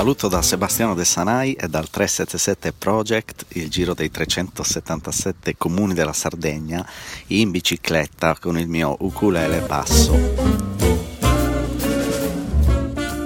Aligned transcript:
saluto 0.00 0.28
da 0.28 0.40
Sebastiano 0.40 0.94
De 0.94 1.04
Sanai 1.04 1.52
e 1.52 1.68
dal 1.68 1.90
377 1.90 2.72
Project, 2.72 3.44
il 3.48 3.68
giro 3.68 3.92
dei 3.92 4.10
377 4.10 5.58
comuni 5.58 5.92
della 5.92 6.14
Sardegna, 6.14 6.88
in 7.26 7.50
bicicletta 7.50 8.34
con 8.40 8.58
il 8.58 8.66
mio 8.66 8.96
ukulele 9.00 9.60
basso. 9.60 10.18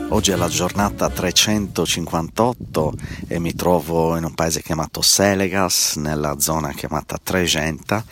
Oggi 0.09 0.33
è 0.33 0.35
la 0.35 0.49
giornata 0.49 1.09
358 1.09 2.93
e 3.29 3.39
mi 3.39 3.55
trovo 3.55 4.17
in 4.17 4.25
un 4.25 4.35
paese 4.35 4.61
chiamato 4.61 5.01
Selegas, 5.01 5.95
nella 5.95 6.41
zona 6.41 6.73
chiamata 6.73 7.21
Tregenta 7.23 8.05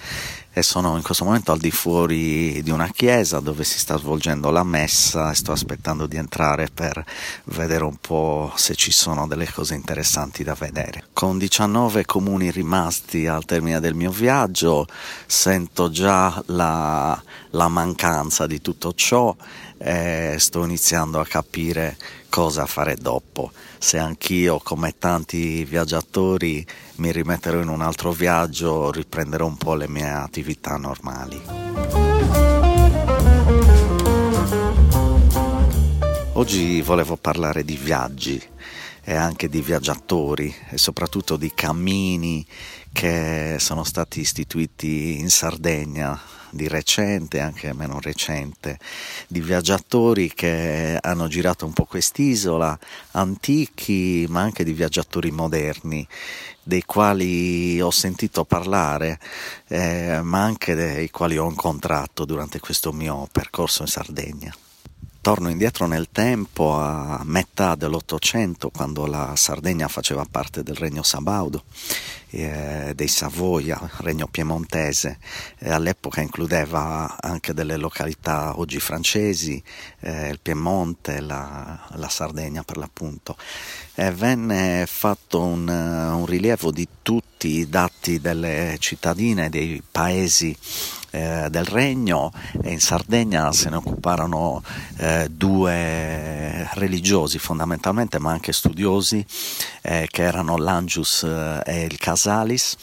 e 0.52 0.62
sono 0.62 0.96
in 0.96 1.02
questo 1.02 1.24
momento 1.24 1.52
al 1.52 1.58
di 1.58 1.70
fuori 1.70 2.62
di 2.62 2.70
una 2.70 2.88
chiesa 2.88 3.40
dove 3.40 3.64
si 3.64 3.78
sta 3.78 3.96
svolgendo 3.96 4.50
la 4.50 4.64
messa 4.64 5.30
e 5.30 5.34
sto 5.34 5.52
aspettando 5.52 6.06
di 6.06 6.16
entrare 6.16 6.68
per 6.72 7.02
vedere 7.44 7.84
un 7.84 7.96
po' 7.96 8.52
se 8.56 8.74
ci 8.74 8.92
sono 8.92 9.26
delle 9.26 9.50
cose 9.50 9.74
interessanti 9.74 10.44
da 10.44 10.54
vedere. 10.54 11.04
Con 11.12 11.38
19 11.38 12.04
comuni 12.04 12.50
rimasti 12.50 13.26
al 13.26 13.46
termine 13.46 13.80
del 13.80 13.94
mio 13.94 14.10
viaggio 14.10 14.86
sento 15.26 15.90
già 15.90 16.42
la, 16.46 17.20
la 17.50 17.68
mancanza 17.68 18.46
di 18.46 18.60
tutto 18.60 18.92
ciò 18.92 19.34
e 19.78 20.36
sto 20.38 20.64
iniziando 20.64 21.18
a 21.18 21.26
capire 21.26 21.96
cosa 22.32 22.64
fare 22.64 22.96
dopo. 22.96 23.52
Se 23.78 23.98
anch'io, 23.98 24.58
come 24.58 24.94
tanti 24.96 25.66
viaggiatori, 25.66 26.66
mi 26.96 27.12
rimetterò 27.12 27.60
in 27.60 27.68
un 27.68 27.82
altro 27.82 28.12
viaggio, 28.12 28.90
riprenderò 28.90 29.44
un 29.44 29.58
po' 29.58 29.74
le 29.74 29.86
mie 29.86 30.08
attività 30.08 30.78
normali. 30.78 31.42
Oggi 36.32 36.80
volevo 36.80 37.16
parlare 37.16 37.66
di 37.66 37.76
viaggi 37.76 38.42
e 39.04 39.14
anche 39.14 39.50
di 39.50 39.60
viaggiatori 39.60 40.54
e 40.70 40.78
soprattutto 40.78 41.36
di 41.36 41.52
cammini 41.54 42.46
che 42.92 43.56
sono 43.58 43.84
stati 43.84 44.20
istituiti 44.20 45.18
in 45.18 45.28
Sardegna 45.28 46.18
di 46.52 46.68
recente, 46.68 47.40
anche 47.40 47.72
meno 47.72 47.98
recente, 48.00 48.78
di 49.26 49.40
viaggiatori 49.40 50.32
che 50.32 50.98
hanno 51.00 51.26
girato 51.26 51.66
un 51.66 51.72
po' 51.72 51.84
quest'isola, 51.84 52.78
antichi 53.12 54.26
ma 54.28 54.42
anche 54.42 54.62
di 54.62 54.72
viaggiatori 54.72 55.30
moderni, 55.30 56.06
dei 56.62 56.84
quali 56.84 57.80
ho 57.80 57.90
sentito 57.90 58.44
parlare, 58.44 59.18
eh, 59.68 60.20
ma 60.22 60.42
anche 60.42 60.74
dei 60.74 61.10
quali 61.10 61.38
ho 61.38 61.48
incontrato 61.48 62.24
durante 62.24 62.60
questo 62.60 62.92
mio 62.92 63.26
percorso 63.32 63.82
in 63.82 63.88
Sardegna. 63.88 64.54
Torno 65.22 65.50
indietro 65.50 65.86
nel 65.86 66.08
tempo 66.10 66.74
a 66.74 67.20
metà 67.22 67.76
dell'Ottocento, 67.76 68.70
quando 68.70 69.06
la 69.06 69.34
Sardegna 69.36 69.86
faceva 69.86 70.26
parte 70.28 70.64
del 70.64 70.74
Regno 70.74 71.04
Sabaudo, 71.04 71.62
eh, 72.32 72.92
dei 72.94 73.08
Savoia, 73.08 73.78
Regno 73.98 74.26
Piemontese, 74.26 75.18
eh, 75.58 75.70
all'epoca 75.70 76.20
includeva 76.20 77.16
anche 77.20 77.52
delle 77.52 77.76
località 77.76 78.58
oggi 78.58 78.80
francesi, 78.80 79.62
eh, 80.00 80.28
il 80.28 80.40
Piemonte, 80.40 81.20
la, 81.20 81.88
la, 81.94 82.08
Sardegna 82.08 82.62
per 82.62 82.78
l'appunto. 82.78 83.36
E 83.94 84.10
venne 84.10 84.84
fatto 84.86 85.42
un, 85.42 85.68
un 85.68 86.26
rilievo 86.26 86.70
di 86.70 86.88
tutti 87.02 87.58
i 87.58 87.68
dati 87.68 88.20
delle 88.20 88.76
cittadine, 88.78 89.50
dei 89.50 89.82
paesi 89.88 90.56
eh, 91.12 91.48
del 91.50 91.66
regno 91.66 92.32
e 92.62 92.72
in 92.72 92.80
Sardegna 92.80 93.52
se 93.52 93.68
ne 93.70 93.76
occuparono 93.76 94.62
eh, 94.96 95.28
due 95.30 96.68
religiosi 96.72 97.38
fondamentalmente 97.38 98.18
ma 98.18 98.30
anche 98.32 98.52
studiosi 98.52 99.24
eh, 99.82 100.08
che 100.10 100.22
erano 100.22 100.56
l'Angius 100.56 101.22
eh, 101.22 101.62
e 101.64 101.84
il 101.84 101.98
Casalis. 101.98 102.76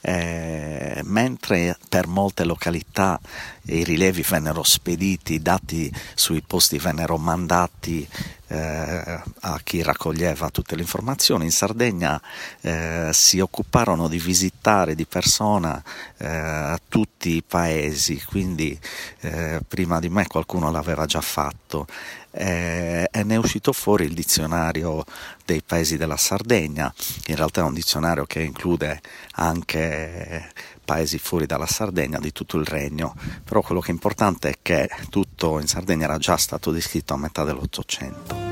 Eh, 0.00 1.00
mentre 1.04 1.76
per 1.88 2.06
molte 2.06 2.44
località 2.44 3.18
i 3.62 3.82
rilevi 3.82 4.22
vennero 4.22 4.62
spediti, 4.62 5.34
i 5.34 5.42
dati 5.42 5.92
sui 6.14 6.40
posti 6.40 6.78
vennero 6.78 7.18
mandati 7.18 8.08
eh, 8.48 9.20
a 9.40 9.60
chi 9.62 9.82
raccoglieva 9.82 10.50
tutte 10.50 10.74
le 10.74 10.82
informazioni. 10.82 11.44
In 11.44 11.52
Sardegna 11.52 12.20
eh, 12.60 13.10
si 13.12 13.38
occuparono 13.40 14.08
di 14.08 14.18
visitare 14.18 14.94
di 14.94 15.06
persona 15.06 15.82
eh, 16.16 16.78
tutti 16.88 17.36
i 17.36 17.42
paesi, 17.46 18.22
quindi 18.24 18.78
eh, 19.20 19.60
prima 19.66 20.00
di 20.00 20.08
me 20.08 20.26
qualcuno 20.26 20.70
l'aveva 20.70 21.06
già 21.06 21.20
fatto. 21.20 21.86
Eh, 22.30 23.08
e 23.10 23.22
ne 23.24 23.34
è 23.34 23.38
uscito 23.38 23.72
fuori 23.72 24.04
il 24.04 24.12
dizionario 24.14 25.04
dei 25.44 25.62
paesi 25.62 25.96
della 25.96 26.18
Sardegna, 26.18 26.92
in 27.26 27.36
realtà 27.36 27.62
è 27.62 27.64
un 27.64 27.72
dizionario 27.72 28.26
che 28.26 28.42
include 28.42 29.00
anche 29.32 30.52
paesi 30.84 31.18
fuori 31.18 31.46
dalla 31.46 31.66
Sardegna, 31.66 32.18
di 32.18 32.32
tutto 32.32 32.58
il 32.58 32.66
regno, 32.66 33.14
però 33.44 33.60
quello 33.60 33.80
che 33.80 33.88
è 33.88 33.92
importante 33.92 34.50
è 34.50 34.54
che 34.62 34.88
tutto 35.38 35.60
in 35.60 35.68
Sardegna 35.68 36.04
era 36.04 36.18
già 36.18 36.36
stato 36.36 36.72
descritto 36.72 37.14
a 37.14 37.16
metà 37.16 37.44
dell'Ottocento. 37.44 38.46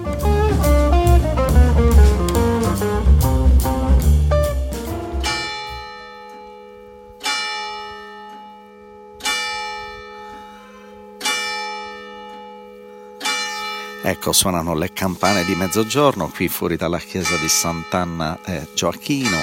Ecco, 14.03 14.33
suonano 14.33 14.75
le 14.75 14.93
campane 14.93 15.45
di 15.45 15.57
mezzogiorno 15.57 16.29
qui 16.29 16.47
fuori 16.47 16.77
dalla 16.77 16.99
chiesa 16.99 17.37
di 17.39 17.49
Sant'Anna 17.49 18.39
eh, 18.45 18.69
Gioacchino 18.73 19.39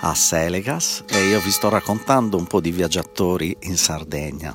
a 0.00 0.14
Selegas 0.14 1.04
e 1.06 1.28
io 1.28 1.38
vi 1.38 1.52
sto 1.52 1.68
raccontando 1.68 2.36
un 2.36 2.48
po' 2.48 2.60
di 2.60 2.72
viaggiatori 2.72 3.56
in 3.60 3.76
Sardegna. 3.76 4.54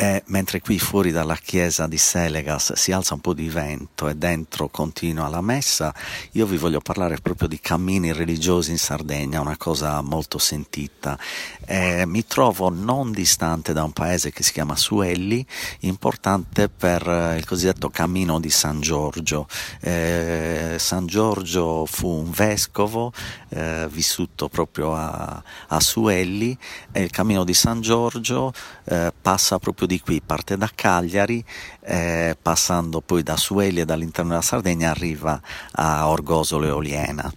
E 0.00 0.22
mentre 0.26 0.60
qui 0.60 0.78
fuori 0.78 1.10
dalla 1.10 1.34
chiesa 1.34 1.88
di 1.88 1.98
Selegas 1.98 2.74
si 2.74 2.92
alza 2.92 3.14
un 3.14 3.20
po' 3.20 3.34
di 3.34 3.48
vento 3.48 4.06
e 4.06 4.14
dentro 4.14 4.68
continua 4.68 5.26
la 5.26 5.40
messa, 5.40 5.92
io 6.34 6.46
vi 6.46 6.56
voglio 6.56 6.78
parlare 6.78 7.16
proprio 7.20 7.48
di 7.48 7.58
cammini 7.58 8.12
religiosi 8.12 8.70
in 8.70 8.78
Sardegna, 8.78 9.40
una 9.40 9.56
cosa 9.56 10.00
molto 10.00 10.38
sentita. 10.38 11.18
E 11.66 12.06
mi 12.06 12.24
trovo 12.24 12.68
non 12.68 13.10
distante 13.10 13.72
da 13.72 13.82
un 13.82 13.90
paese 13.90 14.30
che 14.30 14.44
si 14.44 14.52
chiama 14.52 14.76
Suelli, 14.76 15.44
importante 15.80 16.68
per 16.68 17.34
il 17.36 17.44
cosiddetto 17.44 17.90
cammino 17.90 18.38
di 18.38 18.50
San 18.50 18.80
Giorgio. 18.80 19.48
Eh, 19.80 20.76
San 20.78 21.06
Giorgio 21.06 21.86
fu 21.86 22.06
un 22.06 22.30
vescovo 22.30 23.12
eh, 23.48 23.88
vissuto 23.90 24.48
proprio 24.48 24.94
a, 24.94 25.42
a, 25.66 25.80
Suelli 25.80 26.56
e 26.92 27.02
il 27.02 27.10
cammino 27.10 27.42
di 27.42 27.54
San 27.54 27.80
Giorgio 27.80 28.52
eh, 28.84 29.12
passa 29.20 29.58
proprio 29.58 29.87
di 29.88 30.00
qui, 30.00 30.20
parte 30.20 30.56
da 30.56 30.70
Cagliari, 30.72 31.42
eh, 31.80 32.36
passando 32.40 33.00
poi 33.00 33.24
da 33.24 33.36
Sueli 33.36 33.80
e 33.80 33.84
dall'interno 33.84 34.30
della 34.30 34.42
Sardegna 34.42 34.90
arriva 34.90 35.40
a 35.72 36.08
Orgosolo 36.08 36.66
e 36.66 36.70
Oliena. 36.70 37.32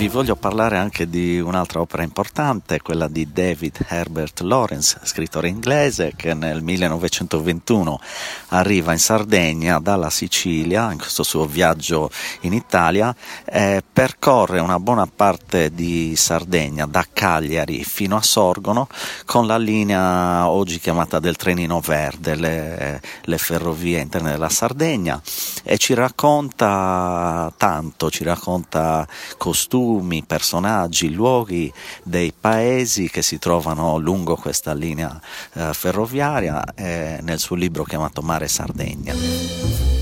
Vi 0.00 0.08
voglio 0.08 0.34
parlare 0.34 0.78
anche 0.78 1.10
di 1.10 1.38
un'altra 1.38 1.78
opera 1.78 2.02
importante, 2.02 2.80
quella 2.80 3.06
di 3.06 3.30
David 3.30 3.84
Herbert 3.86 4.40
Lawrence, 4.40 4.98
scrittore 5.02 5.48
inglese 5.48 6.14
che 6.16 6.32
nel 6.32 6.62
1921 6.62 8.00
arriva 8.48 8.92
in 8.92 8.98
Sardegna 8.98 9.78
dalla 9.78 10.08
Sicilia, 10.08 10.90
in 10.90 10.96
questo 10.96 11.22
suo 11.22 11.44
viaggio 11.44 12.10
in 12.40 12.54
Italia, 12.54 13.14
e 13.44 13.82
percorre 13.92 14.60
una 14.60 14.80
buona 14.80 15.06
parte 15.06 15.70
di 15.70 16.16
Sardegna, 16.16 16.86
da 16.86 17.04
Cagliari 17.12 17.84
fino 17.84 18.16
a 18.16 18.22
Sorgono, 18.22 18.88
con 19.26 19.46
la 19.46 19.58
linea 19.58 20.48
oggi 20.48 20.78
chiamata 20.78 21.18
del 21.18 21.36
trenino 21.36 21.78
verde, 21.80 22.36
le, 22.36 23.02
le 23.24 23.36
ferrovie 23.36 24.00
interne 24.00 24.30
della 24.30 24.48
Sardegna, 24.48 25.20
e 25.62 25.76
ci 25.76 25.92
racconta 25.92 27.52
tanto, 27.58 28.08
ci 28.10 28.24
racconta 28.24 29.06
costumi, 29.36 29.88
costumi, 29.90 30.22
personaggi, 30.24 31.12
luoghi 31.12 31.72
dei 32.02 32.32
paesi 32.38 33.10
che 33.10 33.22
si 33.22 33.38
trovano 33.38 33.98
lungo 33.98 34.36
questa 34.36 34.72
linea 34.72 35.20
eh, 35.54 35.72
ferroviaria 35.72 36.62
eh, 36.74 37.18
nel 37.22 37.38
suo 37.38 37.56
libro 37.56 37.82
chiamato 37.84 38.22
Mare 38.22 38.46
Sardegna. 38.46 39.99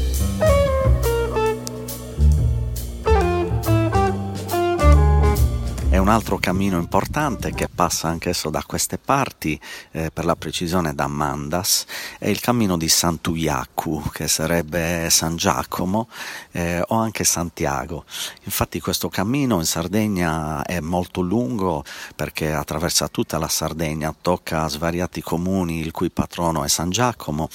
Un 6.08 6.14
altro 6.14 6.38
cammino 6.38 6.78
importante 6.78 7.52
che 7.52 7.68
passa 7.68 8.08
anch'esso 8.08 8.48
da 8.48 8.62
queste 8.66 8.96
parti, 8.96 9.60
eh, 9.90 10.10
per 10.10 10.24
la 10.24 10.36
precisione 10.36 10.94
da 10.94 11.06
Mandas, 11.06 11.84
è 12.18 12.28
il 12.28 12.40
cammino 12.40 12.78
di 12.78 12.88
Santuyacu, 12.88 14.04
che 14.10 14.26
sarebbe 14.26 15.10
San 15.10 15.36
Giacomo 15.36 16.08
eh, 16.52 16.82
o 16.86 16.94
anche 16.96 17.24
Santiago. 17.24 18.06
Infatti 18.44 18.80
questo 18.80 19.10
cammino 19.10 19.56
in 19.56 19.66
Sardegna 19.66 20.64
è 20.64 20.80
molto 20.80 21.20
lungo 21.20 21.84
perché 22.16 22.54
attraversa 22.54 23.08
tutta 23.08 23.36
la 23.36 23.48
Sardegna, 23.48 24.14
tocca 24.18 24.66
svariati 24.66 25.20
comuni 25.20 25.80
il 25.80 25.90
cui 25.90 26.08
patrono 26.08 26.64
è 26.64 26.68
San 26.68 26.88
Giacomo 26.88 27.50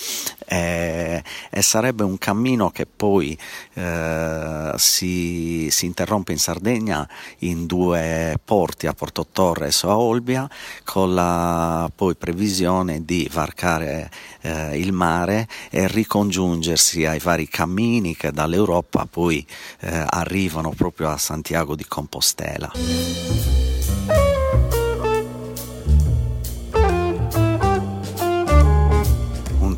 e, 0.45 1.23
e 1.49 1.61
sarebbe 1.63 2.03
un 2.03 2.19
cammino 2.19 2.69
che 2.69 2.85
poi 2.85 3.35
eh, 3.73 4.73
si, 4.75 5.69
si 5.71 5.85
interrompe 5.87 6.33
in 6.33 6.39
Sardegna 6.39 7.09
in 7.39 7.65
due 7.65 8.41
porti, 8.43 8.87
a 8.87 8.93
Porto 8.93 9.27
Torres 9.31 9.83
o 9.83 9.89
a 9.89 9.97
Olbia, 9.97 10.49
con 10.83 11.13
la 11.13 11.89
poi 11.93 12.15
previsione 12.15 13.03
di 13.05 13.29
varcare 13.31 14.09
eh, 14.41 14.77
il 14.77 14.91
mare 14.91 15.47
e 15.69 15.87
ricongiungersi 15.87 17.05
ai 17.05 17.19
vari 17.19 17.47
cammini 17.47 18.15
che 18.15 18.31
dall'Europa 18.31 19.07
poi 19.09 19.45
eh, 19.79 20.05
arrivano 20.07 20.71
proprio 20.71 21.09
a 21.09 21.17
Santiago 21.17 21.75
di 21.75 21.85
Compostela. 21.85 23.72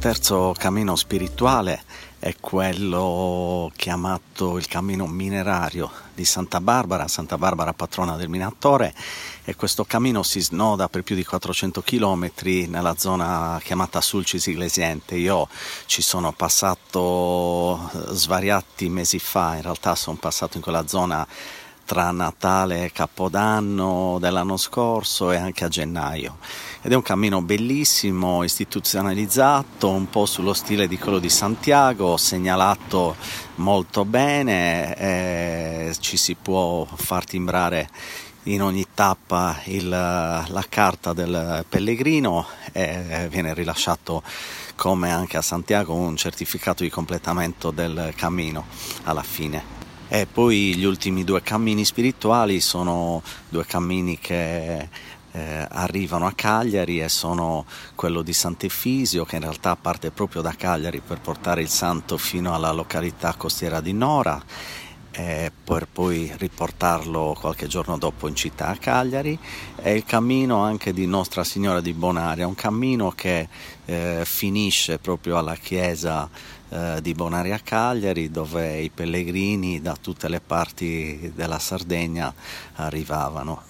Terzo 0.06 0.54
cammino 0.56 0.96
spirituale 0.96 1.82
è 2.20 2.36
quello 2.40 3.72
chiamato 3.76 4.60
il 4.60 4.68
cammino 4.68 5.08
minerario 5.08 5.90
di 6.14 6.24
Santa 6.26 6.62
Barbara, 6.62 7.08
Santa 7.08 7.40
Barbara 7.40 7.74
patrona 7.74 8.16
del 8.16 8.30
Minatore 8.30 8.94
e 9.44 9.56
questo 9.56 9.84
cammino 9.84 10.22
si 10.22 10.42
snoda 10.42 10.90
per 10.90 11.02
più 11.02 11.16
di 11.16 11.26
400 11.26 11.82
km 11.82 12.30
nella 12.68 12.94
zona 12.98 13.60
chiamata 13.64 14.00
Sulcis 14.00 14.46
Iglesiente. 14.46 15.16
Io 15.16 15.48
ci 15.88 16.04
sono 16.04 16.34
passato 16.34 17.90
eh, 17.92 18.14
svariati 18.14 18.90
mesi 18.90 19.18
fa, 19.18 19.56
in 19.56 19.64
realtà 19.64 19.96
sono 19.96 20.18
passato 20.18 20.58
in 20.58 20.62
quella 20.62 20.86
zona 20.86 21.28
tra 21.86 22.12
Natale 22.12 22.86
e 22.86 22.92
Capodanno 22.92 24.18
dell'anno 24.20 24.58
scorso 24.58 25.32
e 25.32 25.38
anche 25.38 25.64
a 25.64 25.68
gennaio. 25.68 26.38
Ed 26.82 26.92
è 26.92 26.96
un 26.96 27.02
cammino 27.02 27.42
bellissimo, 27.42 28.44
istituzionalizzato, 28.44 29.90
un 29.90 30.10
po' 30.10 30.26
sullo 30.26 30.54
stile 30.54 30.88
di 30.88 30.98
quello 30.98 31.20
di 31.20 31.30
Santiago, 31.30 32.18
segnalato 32.18 33.16
molto 33.56 34.04
bene, 34.06 35.94
ci 36.00 36.18
si 36.18 36.36
può 36.36 36.86
far 36.96 37.24
timbrare 37.26 37.90
in 38.44 38.62
ogni 38.62 38.86
tappa 38.94 39.60
il, 39.66 39.90
la 39.90 40.66
carta 40.70 41.14
del 41.14 41.66
pellegrino 41.68 42.46
e 42.72 43.28
viene 43.30 43.54
rilasciato 43.54 44.22
come 44.76 45.12
anche 45.12 45.38
a 45.38 45.42
Santiago 45.42 45.94
un 45.94 46.16
certificato 46.16 46.84
di 46.84 46.90
completamento 46.90 47.72
del 47.72 48.14
cammino 48.16 48.66
alla 49.04 49.24
fine. 49.24 49.75
E 50.08 50.28
poi 50.32 50.76
gli 50.76 50.84
ultimi 50.84 51.24
due 51.24 51.42
cammini 51.42 51.84
spirituali 51.84 52.62
sono 52.62 53.24
due 53.50 53.66
cammini 53.66 54.20
che 54.20 54.88
eh, 55.32 55.68
arrivano 55.70 56.28
a 56.28 56.34
Cagliari 56.34 57.02
e 57.02 57.10
sono 57.10 57.66
quello 57.96 58.22
di 58.22 58.32
Sant'Efisio 58.32 59.26
che 59.26 59.36
in 59.36 59.42
realtà 59.42 59.76
parte 59.76 60.12
proprio 60.12 60.42
da 60.42 60.54
Cagliari 60.56 61.02
per 61.02 61.20
portare 61.20 61.62
il 61.62 61.70
santo 61.70 62.18
fino 62.18 62.54
alla 62.54 62.72
località 62.72 63.34
costiera 63.36 63.82
di 63.82 63.94
Nora 63.94 64.42
per 65.64 65.88
poi 65.88 66.32
riportarlo 66.38 67.38
qualche 67.40 67.68
giorno 67.68 67.98
dopo 67.98 68.28
in 68.28 68.36
città 68.36 68.68
a 68.68 68.76
Cagliari. 68.76 69.38
E 69.82 69.96
il 69.96 70.04
cammino 70.04 70.62
anche 70.62 70.92
di 70.92 71.06
Nostra 71.06 71.44
Signora 71.44 71.80
di 71.80 71.94
Bonaria, 71.94 72.48
un 72.48 72.56
cammino 72.56 73.12
che 73.12 73.48
eh, 73.86 74.24
finisce 74.26 75.00
proprio 75.00 75.38
alla 75.38 75.56
chiesa 75.56 76.30
eh, 76.76 77.02
di 77.02 77.14
Bonaria 77.14 77.58
Cagliari 77.64 78.30
dove 78.30 78.82
i 78.82 78.90
pellegrini 78.90 79.82
da 79.82 79.96
tutte 79.96 80.28
le 80.28 80.42
parti 80.42 81.32
della 81.34 81.58
Sardegna 81.58 82.34
arrivavano. 82.74 83.64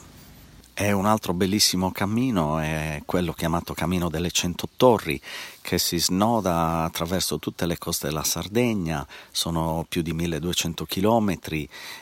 E 0.73 0.91
un 0.91 1.05
altro 1.05 1.33
bellissimo 1.33 1.91
cammino 1.91 2.57
è 2.57 3.03
quello 3.05 3.31
chiamato 3.33 3.75
Cammino 3.75 4.09
delle 4.09 4.31
Cento 4.31 4.67
Torri, 4.75 5.21
che 5.65 5.79
si 5.79 5.99
snoda 5.99 6.83
attraverso 6.83 7.39
tutte 7.39 7.65
le 7.65 7.79
coste 7.79 8.05
della 8.05 8.23
Sardegna, 8.23 9.05
sono 9.31 9.83
più 9.89 10.03
di 10.03 10.13
1200 10.13 10.85
km 10.85 11.39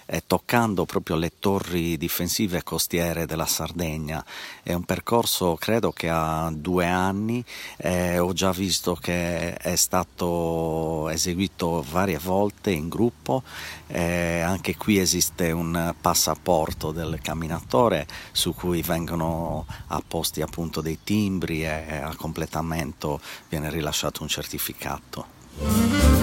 e 0.06 0.24
toccando 0.28 0.84
proprio 0.84 1.16
le 1.16 1.32
torri 1.40 1.96
difensive 1.96 2.62
costiere 2.64 3.26
della 3.26 3.46
Sardegna. 3.46 4.24
È 4.62 4.74
un 4.74 4.84
percorso 4.84 5.56
credo 5.56 5.94
che 5.94 6.10
ha 6.10 6.52
due 6.54 6.88
anni 6.88 7.42
e 7.78 8.20
ho 8.20 8.34
già 8.34 8.52
visto 8.52 8.96
che 8.96 9.56
è 9.56 9.76
stato 9.78 11.08
eseguito 11.08 11.86
varie 11.90 12.18
volte 12.18 12.72
in 12.72 12.90
gruppo 12.90 13.44
e 13.88 14.42
anche 14.42 14.76
qui 14.76 14.98
esiste 14.98 15.52
un 15.52 15.96
passaporto 16.02 16.92
del 16.92 17.20
camminatore 17.22 18.08
su 18.34 18.54
cui 18.54 18.82
vengono 18.82 19.66
apposti 19.88 20.42
appunto 20.42 20.82
dei 20.82 21.00
timbri 21.02 21.64
e 21.64 22.02
a 22.04 22.14
completamento 22.18 23.22
viene 23.54 23.70
rilasciato 23.70 24.24
un 24.24 24.30
certificato. 24.30 26.23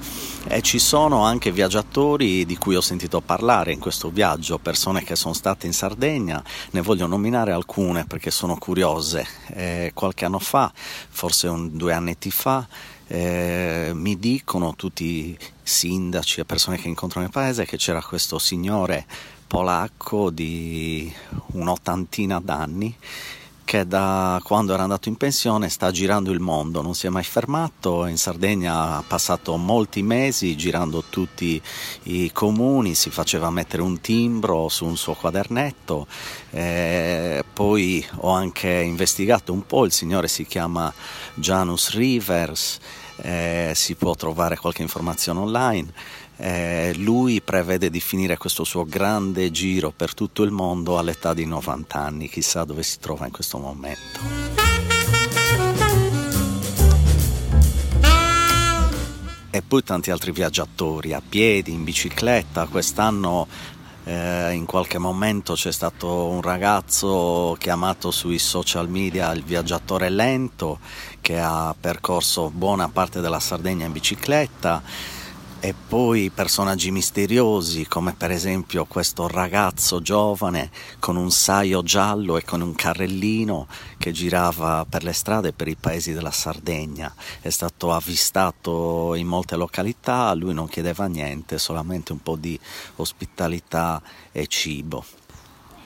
e 0.47 0.61
ci 0.61 0.79
sono 0.79 1.25
anche 1.25 1.51
viaggiatori 1.51 2.45
di 2.45 2.59
cui 2.59 2.77
ho 2.77 2.83
sentito 2.83 3.23
parlare 3.23 3.73
in 3.73 3.79
questo 3.79 4.11
viaggio, 4.11 4.59
persone 4.59 5.03
che 5.03 5.17
sono 5.17 5.33
state 5.33 5.67
in 5.67 5.73
Sardegna, 5.73 6.43
ne 6.73 6.81
voglio 6.83 7.07
nominare 7.07 7.53
alcune 7.53 8.05
perché 8.05 8.31
sono 8.31 8.57
curiose. 8.57 9.27
Eh, 9.55 9.93
qualche 9.95 10.27
anno 10.27 10.39
fa, 10.39 10.71
forse 10.75 11.49
un, 11.49 11.75
due 11.77 11.95
anni 11.95 12.15
fa, 12.29 12.67
eh, 13.07 13.93
mi 13.95 14.19
dicono 14.19 14.75
tutti 14.75 15.05
i 15.05 15.39
sindaci 15.63 16.41
e 16.41 16.45
persone 16.45 16.77
che 16.79 16.89
incontro 16.89 17.21
nel 17.21 17.31
paese 17.31 17.65
che 17.65 17.79
c'era 17.79 18.03
questo 18.03 18.39
signore 18.39 19.07
polacco 19.47 20.31
di 20.31 21.13
un'ottantina 21.53 22.41
d'anni 22.41 22.97
che 23.65 23.87
da 23.87 24.41
quando 24.45 24.75
era 24.75 24.83
andato 24.83 25.09
in 25.09 25.17
pensione 25.17 25.69
sta 25.69 25.91
girando 25.91 26.31
il 26.31 26.41
mondo, 26.41 26.83
non 26.83 26.95
si 26.95 27.07
è 27.07 27.11
mai 27.11 27.25
fermato, 27.25 28.07
in 28.07 28.19
Sardegna 28.19 28.97
ha 28.97 29.05
passato 29.07 29.57
molti 29.57 30.03
mesi 30.03 30.57
girando 30.57 31.03
tutti 31.09 31.61
i 32.05 32.31
comuni, 32.33 32.95
si 32.95 33.11
faceva 33.11 33.51
mettere 33.51 33.83
un 33.83 34.01
timbro 34.01 34.69
su 34.69 34.85
un 34.85 34.97
suo 34.97 35.15
quadernetto, 35.15 36.07
eh, 36.51 37.43
poi 37.53 38.07
ho 38.17 38.31
anche 38.31 38.69
investigato 38.69 39.53
un 39.53 39.67
po', 39.67 39.85
il 39.85 39.93
signore 39.93 40.29
si 40.29 40.47
chiama 40.47 40.93
Janus 41.35 41.91
Rivers, 41.95 42.79
eh, 43.17 43.73
si 43.75 43.95
può 43.95 44.15
trovare 44.15 44.57
qualche 44.57 44.83
informazione 44.83 45.41
online. 45.41 45.93
Eh, 46.37 46.93
lui 46.97 47.41
prevede 47.41 47.91
di 47.91 48.01
finire 48.01 48.37
questo 48.37 48.65
suo 48.65 48.85
grande 48.85 49.51
giro 49.51 49.93
per 49.95 50.15
tutto 50.15 50.43
il 50.43 50.51
mondo 50.51 50.99
all'età 50.99 51.33
di 51.33 51.47
90 51.47 51.99
anni, 51.99 52.29
chissà 52.29 52.65
dove 52.65 52.83
si 52.83 52.99
trova 52.99 53.27
in 53.27 53.33
questo 53.33 53.59
momento. 53.59 54.63
E 59.51 59.63
poi 59.63 59.85
tanti 59.85 60.11
altri 60.11 60.33
viaggiatori 60.33 61.13
a 61.13 61.23
piedi, 61.27 61.73
in 61.73 61.85
bicicletta. 61.85 62.67
Quest'anno 62.67 63.47
eh, 64.03 64.53
in 64.53 64.67
qualche 64.67 64.99
momento 64.99 65.55
c'è 65.55 65.71
stato 65.71 66.27
un 66.27 66.43
ragazzo 66.43 67.57
chiamato 67.61 68.11
sui 68.11 68.39
social 68.39 68.89
media 68.89 69.33
il 69.33 69.45
viaggiatore 69.45 70.11
lento 70.11 70.79
che 71.21 71.39
ha 71.39 71.75
percorso 71.79 72.51
buona 72.51 72.89
parte 72.89 73.21
della 73.21 73.41
Sardegna 73.41 73.87
in 73.87 73.93
bicicletta 73.93 74.83
e 75.65 75.73
poi 75.73 76.29
personaggi 76.29 76.91
misteriosi 76.91 77.87
come 77.87 78.13
per 78.13 78.31
esempio 78.31 78.85
questo 78.85 79.27
ragazzo 79.29 80.03
giovane 80.03 80.71
con 80.99 81.17
un 81.17 81.31
saio 81.31 81.83
giallo 81.83 82.37
e 82.37 82.45
con 82.45 82.61
un 82.61 82.75
carrellino 82.75 83.67
che 83.97 84.13
girava 84.13 84.85
per 84.87 85.03
le 85.05 85.15
strade 85.15 85.55
per 85.55 85.69
i 85.69 85.75
paesi 85.75 86.13
della 86.13 86.33
Sardegna. 86.33 87.15
È 87.41 87.49
stato 87.49 87.95
avvistato 87.95 89.15
in 89.15 89.27
molte 89.27 89.57
località, 89.57 90.35
lui 90.35 90.53
non 90.53 90.69
chiedeva 90.69 91.07
niente, 91.07 91.57
solamente 91.57 92.13
un 92.13 92.21
po' 92.21 92.37
di 92.37 92.61
ospitalità 92.97 94.03
e 94.33 94.47
cibo. 94.47 95.03